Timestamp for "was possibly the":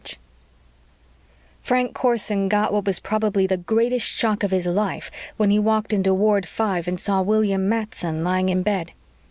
2.85-3.55